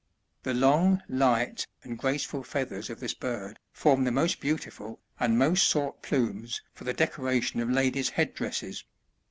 The 0.41 0.55
long, 0.55 1.03
light, 1.07 1.67
and 1.83 1.95
graceful 1.95 2.41
feathers 2.41 2.89
of 2.89 2.99
this 2.99 3.13
bird 3.13 3.59
form 3.71 4.03
the 4.03 4.11
most 4.11 4.39
beautiful, 4.41 4.99
and 5.19 5.37
most 5.37 5.69
sought 5.69 6.01
plumes 6.01 6.63
for 6.73 6.85
the 6.85 6.93
decoration 6.93 7.59
of 7.59 7.69
ladies* 7.69 8.09
head 8.09 8.33
dresses. 8.33 8.83